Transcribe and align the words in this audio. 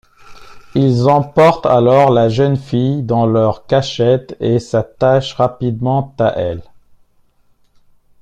Ils 0.73 1.07
emportent 1.07 1.67
alors 1.67 2.09
la 2.09 2.27
jeune 2.27 2.57
fille 2.57 3.03
dans 3.03 3.27
leur 3.27 3.67
cachette 3.67 4.35
et 4.39 4.57
s'attachent 4.57 5.33
rapidement 5.35 6.15
à 6.19 6.29
elle. 6.39 6.63